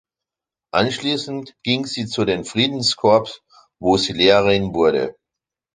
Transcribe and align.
Anschließend 0.73 1.53
ging 1.63 1.85
sie 1.85 2.07
zu 2.07 2.25
den 2.25 2.43
Friedenscorps, 2.43 3.43
wo 3.79 3.97
sie 3.97 4.13
Lehrerin 4.13 4.73
wurde. 4.73 5.13